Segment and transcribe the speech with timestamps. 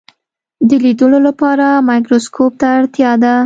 [0.69, 3.33] د لیدلو لپاره مایکروسکوپ ته اړتیا ده.